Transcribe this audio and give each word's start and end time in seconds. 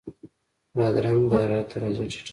بادرنګ 0.75 1.21
د 1.31 1.31
حرارت 1.41 1.67
درجه 1.73 2.05
ټیټوي. 2.11 2.29